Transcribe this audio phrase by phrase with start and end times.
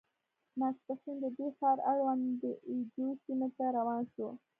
[0.59, 4.29] ماسپښین د دې ښار اړوند د اي جو سیمې ته روان شوو.